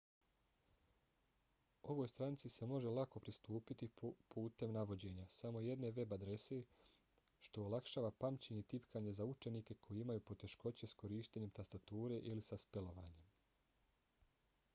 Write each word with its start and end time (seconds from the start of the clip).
ovoj 1.93 2.07
stranici 2.11 2.49
se 2.53 2.67
može 2.71 2.93
lako 2.99 3.19
pristupiti 3.25 3.87
putem 4.35 4.71
navođenja 4.77 5.25
samo 5.35 5.59
jedne 5.65 5.91
web-adrese 5.99 6.57
što 7.49 7.65
olakšava 7.69 8.11
pamćenje 8.25 8.59
i 8.65 8.69
tipkanje 8.75 9.13
za 9.19 9.27
učenike 9.35 9.77
koji 9.87 10.01
imaju 10.05 10.23
poteškoće 10.31 10.89
s 10.93 10.97
korištenjem 11.03 11.51
tastature 11.61 12.17
ili 12.33 12.47
sa 12.51 12.57
spelovanjem 12.67 13.29